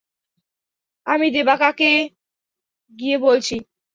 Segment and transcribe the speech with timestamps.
[1.07, 1.91] আমি দেবা কাকাকে
[2.93, 3.55] গিয়ে বলছি।